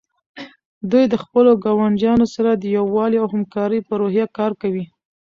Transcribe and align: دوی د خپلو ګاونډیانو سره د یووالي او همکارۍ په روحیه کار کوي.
دوی 0.91 1.05
د 1.09 1.15
خپلو 1.23 1.51
ګاونډیانو 1.65 2.25
سره 2.35 2.51
د 2.55 2.63
یووالي 2.77 3.17
او 3.23 3.27
همکارۍ 3.33 3.79
په 3.87 3.93
روحیه 4.01 4.25
کار 4.37 4.51
کوي. 4.61 4.85